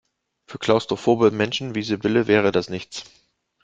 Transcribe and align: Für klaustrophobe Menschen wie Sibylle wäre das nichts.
Für 0.47 0.57
klaustrophobe 0.57 1.29
Menschen 1.29 1.75
wie 1.75 1.83
Sibylle 1.83 2.25
wäre 2.25 2.51
das 2.51 2.71
nichts. 2.71 3.03